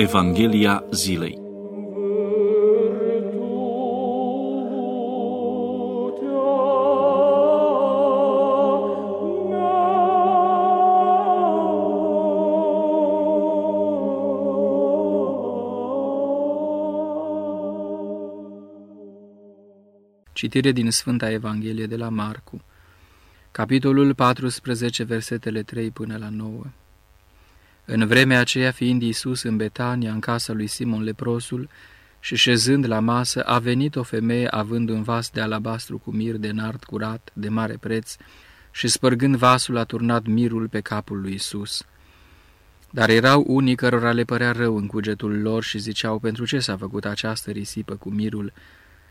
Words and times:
Evanghelia 0.00 0.84
zilei. 0.90 1.38
Citire 20.32 20.72
din 20.72 20.90
Sfânta 20.90 21.30
Evanghelie 21.30 21.86
de 21.86 21.96
la 21.96 22.08
Marcu, 22.08 22.60
capitolul 23.50 24.14
14, 24.14 25.04
versetele 25.04 25.62
3 25.62 25.90
până 25.90 26.16
la 26.16 26.28
9. 26.28 26.62
În 27.92 28.06
vremea 28.06 28.40
aceea, 28.40 28.70
fiind 28.70 29.02
Iisus 29.02 29.42
în 29.42 29.56
Betania, 29.56 30.12
în 30.12 30.20
casa 30.20 30.52
lui 30.52 30.66
Simon 30.66 31.02
leprosul, 31.02 31.68
și 32.20 32.36
șezând 32.36 32.86
la 32.86 33.00
masă, 33.00 33.42
a 33.42 33.58
venit 33.58 33.96
o 33.96 34.02
femeie 34.02 34.46
având 34.46 34.88
un 34.88 35.02
vas 35.02 35.30
de 35.30 35.40
alabastru 35.40 35.98
cu 35.98 36.10
mir 36.10 36.36
de 36.36 36.50
nard 36.50 36.84
curat, 36.84 37.30
de 37.32 37.48
mare 37.48 37.76
preț, 37.80 38.16
și 38.70 38.88
spărgând 38.88 39.36
vasul 39.36 39.76
a 39.76 39.84
turnat 39.84 40.26
mirul 40.26 40.68
pe 40.68 40.80
capul 40.80 41.20
lui 41.20 41.34
Isus. 41.34 41.84
Dar 42.90 43.08
erau 43.08 43.44
unii 43.46 43.74
cărora 43.74 44.12
le 44.12 44.24
părea 44.24 44.52
rău 44.52 44.76
în 44.76 44.86
cugetul 44.86 45.40
lor 45.40 45.62
și 45.62 45.78
ziceau, 45.78 46.18
pentru 46.18 46.44
ce 46.44 46.58
s-a 46.58 46.76
făcut 46.76 47.04
această 47.04 47.50
risipă 47.50 47.94
cu 47.94 48.10
mirul, 48.10 48.52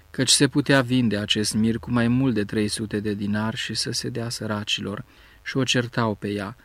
căci 0.10 0.30
se 0.30 0.48
putea 0.48 0.82
vinde 0.82 1.18
acest 1.18 1.54
mir 1.54 1.78
cu 1.78 1.92
mai 1.92 2.08
mult 2.08 2.34
de 2.34 2.44
300 2.44 3.00
de 3.00 3.14
dinari 3.14 3.58
și 3.58 3.74
să 3.74 3.92
se 3.92 4.10
dea 4.10 4.30
săracilor, 4.30 5.06
și 5.42 5.58
o 5.58 5.64
certau 5.64 6.16
pe 6.16 6.28
ea. 6.28 6.56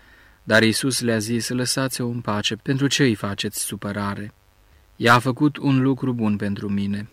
Dar 0.45 0.63
Isus 0.63 1.01
le-a 1.01 1.19
zis, 1.19 1.49
lăsați-o 1.49 2.07
în 2.07 2.21
pace, 2.21 2.57
pentru 2.57 2.87
ce 2.87 3.03
îi 3.03 3.15
faceți 3.15 3.61
supărare? 3.61 4.33
Ea 4.97 5.15
a 5.15 5.19
făcut 5.19 5.57
un 5.57 5.83
lucru 5.83 6.13
bun 6.13 6.37
pentru 6.37 6.69
mine, 6.69 7.09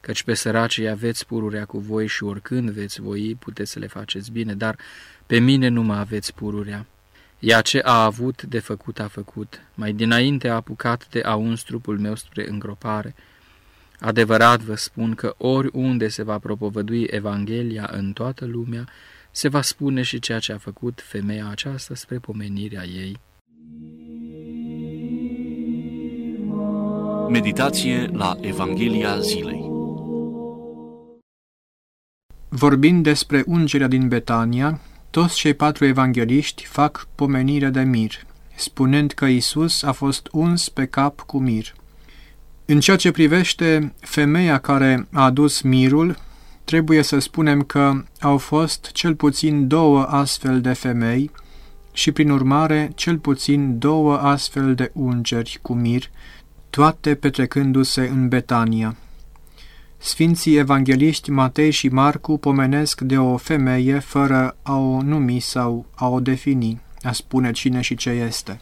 căci 0.00 0.22
pe 0.22 0.34
săracii 0.34 0.88
aveți 0.88 1.26
pururea 1.26 1.64
cu 1.64 1.78
voi 1.78 2.06
și 2.06 2.24
oricând 2.24 2.70
veți 2.70 3.00
voi, 3.00 3.36
puteți 3.38 3.70
să 3.70 3.78
le 3.78 3.86
faceți 3.86 4.30
bine, 4.30 4.54
dar 4.54 4.76
pe 5.26 5.38
mine 5.38 5.68
nu 5.68 5.82
mă 5.82 5.94
aveți 5.94 6.34
pururea. 6.34 6.86
Ea 7.38 7.60
ce 7.60 7.80
a 7.84 8.04
avut 8.04 8.42
de 8.42 8.58
făcut 8.58 9.00
a 9.00 9.08
făcut, 9.08 9.60
mai 9.74 9.92
dinainte 9.92 10.48
a 10.48 10.54
apucat 10.54 11.08
de 11.10 11.20
a 11.20 11.34
uns 11.34 11.62
trupul 11.62 11.98
meu 11.98 12.14
spre 12.14 12.48
îngropare, 12.48 13.14
Adevărat 14.00 14.60
vă 14.60 14.74
spun 14.74 15.14
că 15.14 15.34
oriunde 15.38 16.08
se 16.08 16.22
va 16.22 16.38
propovădui 16.38 17.02
Evanghelia 17.10 17.90
în 17.92 18.12
toată 18.12 18.44
lumea, 18.44 18.88
se 19.36 19.48
va 19.48 19.62
spune 19.62 20.02
și 20.02 20.18
ceea 20.18 20.38
ce 20.38 20.52
a 20.52 20.58
făcut 20.58 21.02
femeia 21.04 21.48
aceasta 21.50 21.94
spre 21.94 22.18
pomenirea 22.18 22.84
ei. 22.84 23.20
Meditație 27.28 28.10
la 28.12 28.36
Evanghelia 28.40 29.18
zilei 29.18 29.72
Vorbind 32.48 33.02
despre 33.02 33.42
ungerea 33.46 33.86
din 33.86 34.08
Betania, 34.08 34.80
toți 35.10 35.36
cei 35.36 35.54
patru 35.54 35.84
evangeliști 35.84 36.64
fac 36.64 37.08
pomenire 37.14 37.68
de 37.68 37.82
mir, 37.82 38.12
spunând 38.56 39.12
că 39.12 39.24
Isus 39.24 39.82
a 39.82 39.92
fost 39.92 40.28
uns 40.32 40.68
pe 40.68 40.86
cap 40.86 41.20
cu 41.20 41.38
mir. 41.38 41.74
În 42.64 42.80
ceea 42.80 42.96
ce 42.96 43.10
privește 43.10 43.94
femeia 44.00 44.58
care 44.58 45.08
a 45.12 45.24
adus 45.24 45.60
mirul, 45.60 46.16
trebuie 46.64 47.02
să 47.02 47.18
spunem 47.18 47.62
că 47.62 48.04
au 48.20 48.38
fost 48.38 48.90
cel 48.92 49.14
puțin 49.14 49.68
două 49.68 50.02
astfel 50.02 50.60
de 50.60 50.72
femei 50.72 51.30
și, 51.92 52.12
prin 52.12 52.30
urmare, 52.30 52.92
cel 52.94 53.18
puțin 53.18 53.78
două 53.78 54.16
astfel 54.16 54.74
de 54.74 54.90
ungeri 54.94 55.58
cu 55.62 55.74
mir, 55.74 56.10
toate 56.70 57.14
petrecându-se 57.14 58.08
în 58.12 58.28
Betania. 58.28 58.96
Sfinții 59.98 60.56
evangeliști 60.56 61.30
Matei 61.30 61.70
și 61.70 61.88
Marcu 61.88 62.38
pomenesc 62.38 63.00
de 63.00 63.18
o 63.18 63.36
femeie 63.36 63.98
fără 63.98 64.56
a 64.62 64.76
o 64.76 65.02
numi 65.02 65.40
sau 65.40 65.86
a 65.94 66.08
o 66.08 66.20
defini, 66.20 66.80
a 67.02 67.12
spune 67.12 67.52
cine 67.52 67.80
și 67.80 67.94
ce 67.94 68.10
este. 68.10 68.60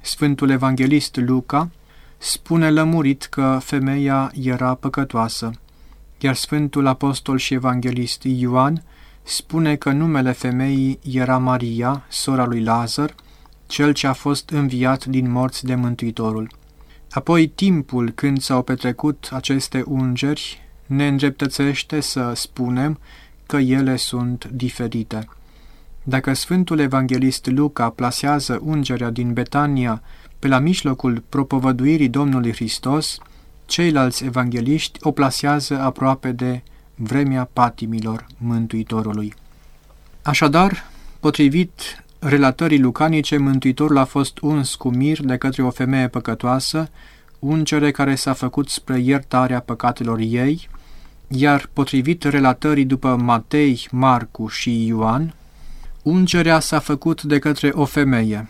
Sfântul 0.00 0.50
evanghelist 0.50 1.16
Luca 1.16 1.70
spune 2.18 2.70
lămurit 2.70 3.22
că 3.22 3.58
femeia 3.62 4.32
era 4.42 4.74
păcătoasă, 4.74 5.50
iar 6.18 6.34
Sfântul 6.34 6.86
Apostol 6.86 7.38
și 7.38 7.54
Evanghelist 7.54 8.22
Ioan 8.22 8.82
spune 9.22 9.76
că 9.76 9.92
numele 9.92 10.32
femeii 10.32 10.98
era 11.10 11.38
Maria, 11.38 12.04
sora 12.08 12.46
lui 12.46 12.62
Lazar, 12.62 13.14
cel 13.66 13.92
ce 13.92 14.06
a 14.06 14.12
fost 14.12 14.50
înviat 14.50 15.04
din 15.04 15.30
morți 15.30 15.64
de 15.64 15.74
Mântuitorul. 15.74 16.50
Apoi 17.10 17.46
timpul 17.46 18.10
când 18.10 18.40
s-au 18.40 18.62
petrecut 18.62 19.28
aceste 19.32 19.82
ungeri 19.86 20.62
ne 20.86 21.06
îndreptățește 21.06 22.00
să 22.00 22.32
spunem 22.34 22.98
că 23.46 23.56
ele 23.56 23.96
sunt 23.96 24.44
diferite. 24.52 25.28
Dacă 26.02 26.32
Sfântul 26.32 26.78
Evanghelist 26.78 27.46
Luca 27.46 27.90
plasează 27.90 28.60
ungerea 28.62 29.10
din 29.10 29.32
Betania 29.32 30.02
pe 30.38 30.48
la 30.48 30.58
mijlocul 30.58 31.22
propovăduirii 31.28 32.08
Domnului 32.08 32.52
Hristos, 32.52 33.18
ceilalți 33.68 34.24
evangeliști 34.24 34.98
o 35.02 35.10
plasează 35.10 35.80
aproape 35.80 36.32
de 36.32 36.62
vremea 36.94 37.48
patimilor 37.52 38.26
Mântuitorului. 38.38 39.34
Așadar, 40.22 40.84
potrivit 41.20 42.04
relatării 42.18 42.78
lucanice, 42.78 43.36
Mântuitorul 43.36 43.96
a 43.96 44.04
fost 44.04 44.38
uns 44.38 44.74
cu 44.74 44.88
mir 44.88 45.20
de 45.20 45.36
către 45.36 45.62
o 45.62 45.70
femeie 45.70 46.08
păcătoasă, 46.08 46.88
ungere 47.38 47.90
care 47.90 48.14
s-a 48.14 48.32
făcut 48.32 48.68
spre 48.68 48.98
iertarea 48.98 49.60
păcatelor 49.60 50.18
ei, 50.18 50.68
iar 51.28 51.70
potrivit 51.72 52.22
relatării 52.22 52.84
după 52.84 53.16
Matei, 53.16 53.88
Marcu 53.90 54.46
și 54.46 54.86
Ioan, 54.86 55.34
ungerea 56.02 56.60
s-a 56.60 56.78
făcut 56.78 57.22
de 57.22 57.38
către 57.38 57.70
o 57.74 57.84
femeie, 57.84 58.48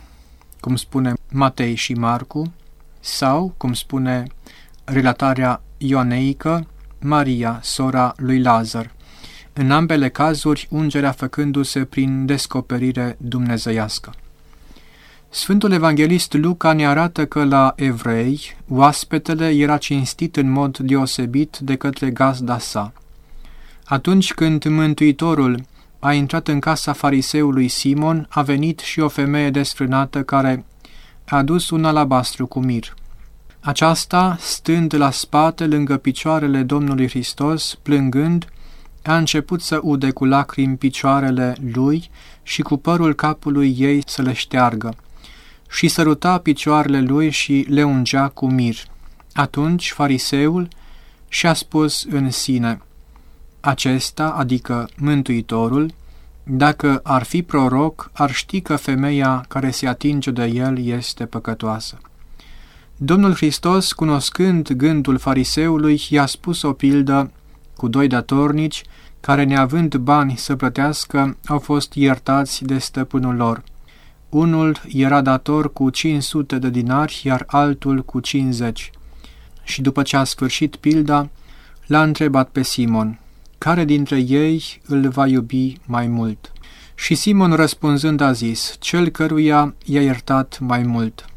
cum 0.59 0.75
spune 0.75 1.13
Matei 1.31 1.75
și 1.75 1.93
Marcu, 1.93 2.53
sau, 2.99 3.53
cum 3.57 3.73
spune 3.73 4.27
relatarea 4.91 5.61
ioneică, 5.77 6.67
Maria, 6.99 7.59
sora 7.63 8.13
lui 8.17 8.41
Lazar. 8.41 8.91
În 9.53 9.71
ambele 9.71 10.09
cazuri, 10.09 10.67
ungerea 10.69 11.11
făcându-se 11.11 11.85
prin 11.85 12.25
descoperire 12.25 13.15
dumnezeiască. 13.19 14.13
Sfântul 15.29 15.71
Evanghelist 15.71 16.33
Luca 16.33 16.73
ne 16.73 16.87
arată 16.87 17.25
că 17.25 17.43
la 17.43 17.73
evrei, 17.75 18.55
oaspetele 18.67 19.49
era 19.49 19.77
cinstit 19.77 20.37
în 20.37 20.51
mod 20.51 20.77
deosebit 20.77 21.57
de 21.57 21.75
către 21.75 22.09
gazda 22.09 22.57
sa. 22.57 22.93
Atunci 23.85 24.33
când 24.33 24.65
Mântuitorul 24.65 25.65
a 25.99 26.13
intrat 26.13 26.47
în 26.47 26.59
casa 26.59 26.93
fariseului 26.93 27.67
Simon, 27.67 28.27
a 28.29 28.41
venit 28.41 28.79
și 28.79 28.99
o 28.99 29.07
femeie 29.07 29.49
desfrânată 29.49 30.23
care 30.23 30.65
a 31.25 31.37
adus 31.37 31.69
un 31.69 31.85
alabastru 31.85 32.47
cu 32.47 32.59
mir. 32.59 32.93
Aceasta, 33.59 34.37
stând 34.39 34.93
la 34.93 35.11
spate 35.11 35.65
lângă 35.65 35.97
picioarele 35.97 36.63
Domnului 36.63 37.07
Hristos, 37.07 37.75
plângând, 37.81 38.47
a 39.03 39.17
început 39.17 39.61
să 39.61 39.79
ude 39.81 40.11
cu 40.11 40.25
lacrimi 40.25 40.77
picioarele 40.77 41.55
lui 41.73 42.09
și 42.43 42.61
cu 42.61 42.77
părul 42.77 43.13
capului 43.13 43.75
ei 43.77 44.03
să 44.05 44.21
le 44.21 44.33
șteargă 44.33 44.95
și 45.69 45.87
săruta 45.87 46.37
picioarele 46.37 47.01
lui 47.01 47.29
și 47.29 47.65
le 47.69 47.83
ungea 47.83 48.27
cu 48.27 48.47
mir. 48.47 48.75
Atunci 49.33 49.91
fariseul 49.91 50.67
și-a 51.27 51.53
spus 51.53 52.05
în 52.09 52.31
sine– 52.31 52.81
acesta, 53.59 54.29
adică 54.29 54.89
Mântuitorul, 54.97 55.93
dacă 56.43 56.99
ar 57.03 57.23
fi 57.23 57.43
proroc, 57.43 58.09
ar 58.13 58.31
ști 58.31 58.61
că 58.61 58.75
femeia 58.75 59.45
care 59.47 59.71
se 59.71 59.87
atinge 59.87 60.31
de 60.31 60.45
el 60.45 60.85
este 60.85 61.25
păcătoasă. 61.25 61.97
Domnul 63.01 63.35
Hristos, 63.35 63.91
cunoscând 63.91 64.71
gândul 64.71 65.17
fariseului, 65.17 66.01
i-a 66.09 66.25
spus 66.25 66.61
o 66.61 66.73
pildă 66.73 67.31
cu 67.75 67.87
doi 67.87 68.07
datornici 68.07 68.83
care, 69.19 69.43
neavând 69.43 69.95
bani 69.95 70.37
să 70.37 70.55
plătească, 70.55 71.37
au 71.45 71.59
fost 71.59 71.93
iertați 71.93 72.63
de 72.63 72.77
stăpânul 72.77 73.35
lor. 73.35 73.63
Unul 74.29 74.81
era 74.87 75.21
dator 75.21 75.73
cu 75.73 75.89
500 75.89 76.57
de 76.57 76.69
dinari, 76.69 77.21
iar 77.23 77.43
altul 77.47 78.01
cu 78.03 78.19
50. 78.19 78.91
Și 79.63 79.81
după 79.81 80.01
ce 80.01 80.17
a 80.17 80.23
sfârșit 80.23 80.75
pilda, 80.75 81.29
l-a 81.85 82.03
întrebat 82.03 82.49
pe 82.49 82.61
Simon, 82.61 83.19
care 83.57 83.85
dintre 83.85 84.17
ei 84.17 84.81
îl 84.87 85.09
va 85.09 85.27
iubi 85.27 85.77
mai 85.85 86.07
mult? 86.07 86.51
Și 86.95 87.15
Simon 87.15 87.53
răspunzând 87.53 88.21
a 88.21 88.31
zis, 88.31 88.75
cel 88.79 89.09
căruia 89.09 89.73
i-a 89.85 90.01
iertat 90.01 90.59
mai 90.59 90.83
mult. 90.83 91.29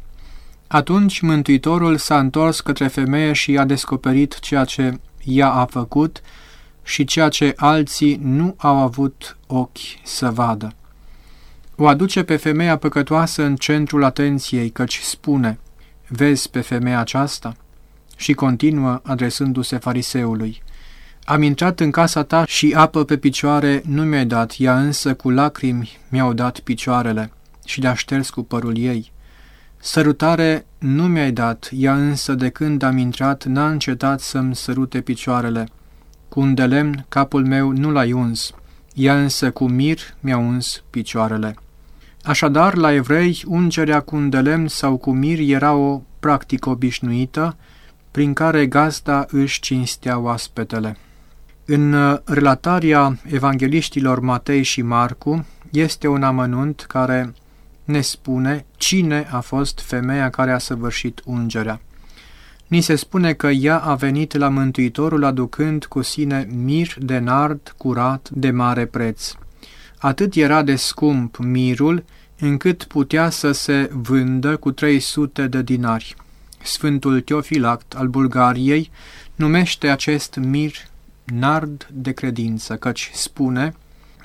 Atunci 0.73 1.19
Mântuitorul 1.19 1.97
s-a 1.97 2.19
întors 2.19 2.61
către 2.61 2.87
femeie 2.87 3.33
și 3.33 3.57
a 3.57 3.65
descoperit 3.65 4.39
ceea 4.39 4.63
ce 4.63 4.99
ea 5.23 5.49
a 5.49 5.65
făcut 5.65 6.21
și 6.83 7.03
ceea 7.03 7.29
ce 7.29 7.53
alții 7.55 8.19
nu 8.21 8.55
au 8.57 8.75
avut 8.75 9.37
ochi 9.47 9.77
să 10.03 10.29
vadă. 10.29 10.73
O 11.75 11.87
aduce 11.87 12.23
pe 12.23 12.35
femeia 12.35 12.77
păcătoasă 12.77 13.43
în 13.43 13.55
centrul 13.55 14.03
atenției, 14.03 14.69
căci 14.69 14.99
spune, 14.99 15.59
vezi 16.07 16.49
pe 16.49 16.61
femeia 16.61 16.99
aceasta? 16.99 17.55
Și 18.15 18.33
continuă 18.33 18.99
adresându-se 19.03 19.77
fariseului. 19.77 20.61
Am 21.23 21.41
intrat 21.41 21.79
în 21.79 21.91
casa 21.91 22.23
ta 22.23 22.45
și 22.45 22.73
apă 22.75 23.03
pe 23.03 23.17
picioare 23.17 23.81
nu 23.85 24.03
mi-ai 24.03 24.25
dat, 24.25 24.55
ea 24.57 24.79
însă 24.79 25.13
cu 25.13 25.29
lacrimi 25.29 25.97
mi-au 26.09 26.33
dat 26.33 26.59
picioarele 26.59 27.31
și 27.65 27.81
le-a 27.81 27.93
șters 27.93 28.29
cu 28.29 28.43
părul 28.43 28.77
ei. 28.77 29.12
Sărutare 29.85 30.65
nu 30.77 31.07
mi-ai 31.07 31.31
dat, 31.31 31.69
ea 31.71 31.95
însă 31.95 32.33
de 32.33 32.49
când 32.49 32.83
am 32.83 32.97
intrat 32.97 33.45
n-a 33.45 33.69
încetat 33.69 34.19
să-mi 34.19 34.55
sărute 34.55 35.01
picioarele. 35.01 35.67
Cu 36.29 36.39
un 36.39 36.53
de 36.53 36.65
lemn 36.65 37.05
capul 37.09 37.45
meu 37.45 37.71
nu 37.71 37.91
l-ai 37.91 38.11
uns, 38.11 38.51
ea 38.93 39.19
însă 39.19 39.51
cu 39.51 39.67
mir 39.67 39.99
mi-a 40.19 40.37
uns 40.37 40.83
picioarele. 40.89 41.55
Așadar, 42.23 42.75
la 42.75 42.93
evrei, 42.93 43.43
ungerea 43.45 43.99
cu 43.99 44.15
un 44.15 44.29
de 44.29 44.39
lemn 44.39 44.67
sau 44.67 44.97
cu 44.97 45.11
mir 45.11 45.39
era 45.39 45.73
o 45.73 46.01
practică 46.19 46.69
obișnuită, 46.69 47.57
prin 48.11 48.33
care 48.33 48.65
gazda 48.65 49.25
își 49.29 49.59
cinstea 49.59 50.19
oaspetele. 50.19 50.97
În 51.65 51.93
uh, 51.93 52.17
relatarea 52.23 53.17
evangeliștilor 53.25 54.19
Matei 54.19 54.63
și 54.63 54.81
Marcu 54.81 55.45
este 55.71 56.07
un 56.07 56.23
amănunt 56.23 56.85
care 56.87 57.33
ne 57.83 58.01
spune 58.01 58.65
cine 58.77 59.27
a 59.31 59.39
fost 59.39 59.79
femeia 59.79 60.29
care 60.29 60.51
a 60.51 60.57
săvârșit 60.57 61.21
ungerea. 61.25 61.81
Ni 62.67 62.81
se 62.81 62.95
spune 62.95 63.33
că 63.33 63.47
ea 63.47 63.79
a 63.79 63.95
venit 63.95 64.37
la 64.37 64.49
Mântuitorul 64.49 65.23
aducând 65.23 65.85
cu 65.85 66.01
sine 66.01 66.47
mir 66.51 66.95
de 66.97 67.17
nard 67.17 67.73
curat 67.77 68.29
de 68.29 68.51
mare 68.51 68.85
preț. 68.85 69.31
Atât 69.97 70.35
era 70.35 70.63
de 70.63 70.75
scump 70.75 71.37
mirul, 71.37 72.03
încât 72.39 72.83
putea 72.83 73.29
să 73.29 73.51
se 73.51 73.89
vândă 73.93 74.57
cu 74.57 74.71
300 74.71 75.47
de 75.47 75.61
dinari. 75.61 76.15
Sfântul 76.63 77.21
Teofilact 77.21 77.93
al 77.93 78.07
Bulgariei 78.07 78.91
numește 79.35 79.87
acest 79.87 80.35
mir 80.35 80.73
nard 81.23 81.87
de 81.91 82.11
credință, 82.11 82.75
căci 82.75 83.11
spune, 83.13 83.73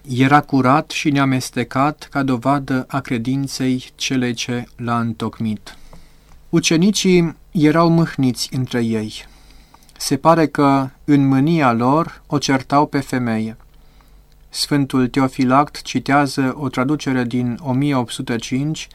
era 0.08 0.40
curat 0.40 0.90
și 0.90 1.10
neamestecat 1.10 2.08
ca 2.10 2.22
dovadă 2.22 2.84
a 2.88 3.00
credinței 3.00 3.90
cele 3.94 4.32
ce 4.32 4.64
l-a 4.76 4.98
întocmit. 5.00 5.76
Ucenicii 6.48 7.36
erau 7.50 7.88
mâhniți 7.88 8.48
între 8.52 8.84
ei. 8.84 9.26
Se 9.96 10.16
pare 10.16 10.46
că, 10.46 10.88
în 11.04 11.26
mânia 11.26 11.72
lor, 11.72 12.22
o 12.26 12.38
certau 12.38 12.86
pe 12.86 13.00
femeie. 13.00 13.56
Sfântul 14.48 15.08
Teofilact 15.08 15.82
citează 15.82 16.54
o 16.56 16.68
traducere 16.68 17.24
din 17.24 17.58
1805, 17.62 18.88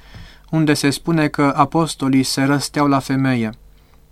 unde 0.49 0.73
se 0.73 0.89
spune 0.89 1.27
că 1.27 1.53
apostolii 1.55 2.23
se 2.23 2.43
răsteau 2.43 2.87
la 2.87 2.99
femeie. 2.99 3.49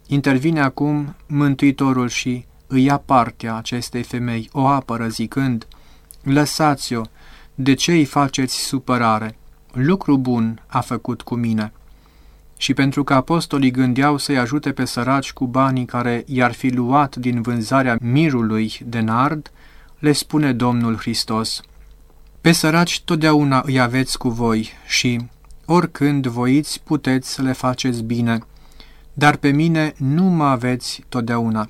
Intervine 0.07 0.61
acum 0.61 1.15
Mântuitorul 1.27 2.07
și 2.07 2.45
îi 2.67 2.83
ia 2.83 2.97
partea 2.97 3.55
acestei 3.55 4.03
femei, 4.03 4.49
o 4.51 4.67
apără 4.67 5.07
zicând, 5.07 5.67
Lăsați-o, 6.23 7.01
de 7.55 7.73
ce 7.73 7.91
îi 7.91 8.05
faceți 8.05 8.55
supărare? 8.55 9.37
Lucru 9.71 10.17
bun 10.17 10.61
a 10.67 10.79
făcut 10.79 11.21
cu 11.21 11.35
mine. 11.35 11.73
Și 12.57 12.73
pentru 12.73 13.03
că 13.03 13.13
apostolii 13.13 13.71
gândeau 13.71 14.17
să-i 14.17 14.37
ajute 14.37 14.71
pe 14.71 14.85
săraci 14.85 15.33
cu 15.33 15.47
banii 15.47 15.85
care 15.85 16.23
i-ar 16.27 16.51
fi 16.51 16.69
luat 16.69 17.15
din 17.15 17.41
vânzarea 17.41 17.97
mirului 18.01 18.73
de 18.85 18.99
nard, 18.99 19.51
le 19.99 20.11
spune 20.11 20.53
Domnul 20.53 20.97
Hristos, 20.97 21.61
Pe 22.41 22.51
săraci 22.51 23.01
totdeauna 23.01 23.61
îi 23.65 23.79
aveți 23.79 24.17
cu 24.17 24.29
voi 24.29 24.71
și, 24.85 25.19
oricând 25.65 26.27
voiți, 26.27 26.81
puteți 26.83 27.33
să 27.33 27.41
le 27.41 27.51
faceți 27.51 28.03
bine, 28.03 28.39
dar 29.13 29.35
pe 29.35 29.49
mine 29.49 29.93
nu 29.97 30.23
mă 30.23 30.45
aveți 30.45 31.03
totdeauna 31.09 31.69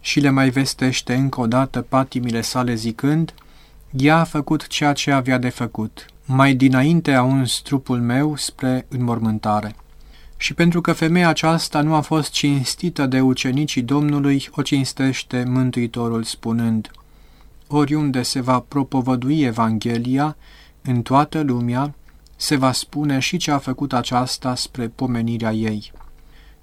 și 0.00 0.20
le 0.20 0.30
mai 0.30 0.50
vestește 0.50 1.14
încă 1.14 1.40
o 1.40 1.46
dată 1.46 1.80
patimile 1.88 2.40
sale 2.40 2.74
zicând, 2.74 3.34
ea 3.96 4.18
a 4.18 4.24
făcut 4.24 4.66
ceea 4.66 4.92
ce 4.92 5.10
avea 5.10 5.38
de 5.38 5.48
făcut. 5.48 6.06
Mai 6.24 6.54
dinainte 6.54 7.12
a 7.12 7.22
uns 7.22 7.60
trupul 7.60 8.00
meu 8.00 8.36
spre 8.36 8.86
înmormântare. 8.88 9.74
Și 10.36 10.54
pentru 10.54 10.80
că 10.80 10.92
femeia 10.92 11.28
aceasta 11.28 11.80
nu 11.80 11.94
a 11.94 12.00
fost 12.00 12.30
cinstită 12.30 13.06
de 13.06 13.20
ucenicii 13.20 13.82
Domnului, 13.82 14.48
o 14.52 14.62
cinstește 14.62 15.44
Mântuitorul 15.46 16.22
spunând, 16.22 16.90
Oriunde 17.66 18.22
se 18.22 18.40
va 18.40 18.60
propovădui 18.60 19.42
Evanghelia, 19.42 20.36
în 20.82 21.02
toată 21.02 21.40
lumea, 21.40 21.94
se 22.36 22.56
va 22.56 22.72
spune 22.72 23.18
și 23.18 23.36
ce 23.36 23.50
a 23.50 23.58
făcut 23.58 23.92
aceasta 23.92 24.54
spre 24.54 24.88
pomenirea 24.88 25.52
ei. 25.52 25.92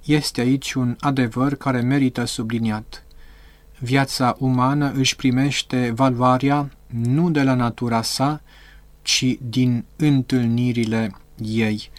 Este 0.06 0.42
aici 0.42 0.74
un 0.74 0.96
adevăr 1.00 1.56
care 1.56 1.82
merită 1.82 2.26
subliniat 2.26 3.04
viața 3.80 4.36
umană 4.40 4.92
își 4.96 5.16
primește 5.16 5.92
valoarea 5.96 6.70
nu 6.88 7.30
de 7.30 7.44
la 7.44 7.54
natura 7.54 8.02
sa, 8.02 8.42
ci 9.02 9.38
din 9.50 9.86
întâlnirile 9.96 11.16
ei. 11.38 11.90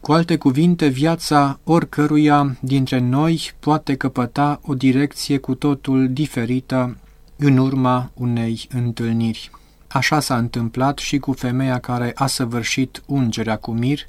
Cu 0.00 0.12
alte 0.12 0.36
cuvinte, 0.36 0.86
viața 0.86 1.58
oricăruia 1.64 2.56
dintre 2.60 2.98
noi 2.98 3.52
poate 3.58 3.96
căpăta 3.96 4.60
o 4.62 4.74
direcție 4.74 5.38
cu 5.38 5.54
totul 5.54 6.12
diferită 6.12 6.96
în 7.36 7.56
urma 7.56 8.10
unei 8.14 8.66
întâlniri. 8.72 9.50
Așa 9.88 10.20
s-a 10.20 10.36
întâmplat 10.36 10.98
și 10.98 11.18
cu 11.18 11.32
femeia 11.32 11.78
care 11.78 12.12
a 12.14 12.26
săvârșit 12.26 13.02
ungerea 13.06 13.56
cu 13.56 13.70
mir, 13.70 14.06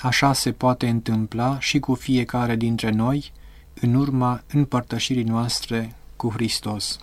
așa 0.00 0.32
se 0.32 0.52
poate 0.52 0.88
întâmpla 0.88 1.56
și 1.60 1.78
cu 1.78 1.94
fiecare 1.94 2.56
dintre 2.56 2.90
noi, 2.90 3.32
în 3.80 3.94
urma 3.94 4.42
împărtășirii 4.52 5.22
noastre 5.22 5.94
cu 6.16 6.30
Hristos. 6.30 6.98